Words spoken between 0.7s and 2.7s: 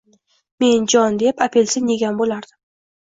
jon deb apelsin egan bo`lardim